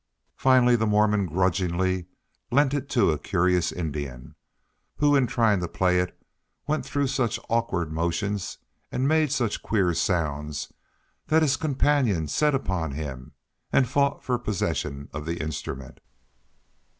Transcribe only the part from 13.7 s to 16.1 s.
and fought for possession of the instrument.